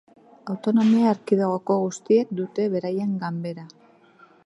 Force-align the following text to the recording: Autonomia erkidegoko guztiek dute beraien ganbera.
Autonomia 0.53 1.11
erkidegoko 1.17 1.77
guztiek 1.83 2.35
dute 2.41 2.69
beraien 2.77 3.17
ganbera. 3.25 3.71